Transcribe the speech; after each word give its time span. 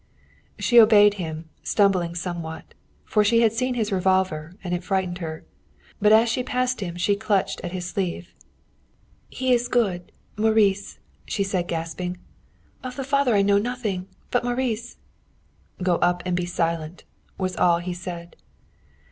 She 0.57 0.79
obeyed 0.79 1.13
him, 1.21 1.47
stumbling 1.61 2.15
somewhat. 2.15 2.73
For 3.05 3.23
she 3.23 3.41
had 3.41 3.53
seen 3.53 3.75
his 3.75 3.91
revolver, 3.91 4.55
and 4.63 4.73
it 4.73 4.83
frightened 4.83 5.19
her. 5.19 5.45
But 6.01 6.11
as 6.11 6.27
she 6.27 6.41
passed 6.41 6.81
him 6.81 6.95
she 6.97 7.15
clutched 7.15 7.61
at 7.61 7.71
his 7.71 7.85
sleeve. 7.85 8.33
"He 9.29 9.53
is 9.53 9.67
good 9.67 10.11
Maurice," 10.35 10.97
she 11.27 11.43
said, 11.43 11.67
gasping. 11.67 12.17
"Of 12.81 12.95
the 12.95 13.03
father 13.03 13.35
I 13.35 13.43
know 13.43 13.59
nothing, 13.59 14.07
but 14.31 14.43
Maurice" 14.43 14.97
"Go 15.83 15.97
up 15.97 16.23
and 16.25 16.35
be 16.35 16.47
silent!" 16.47 17.03
was 17.37 17.55
all 17.55 17.77
he 17.77 17.93
said. 17.93 18.35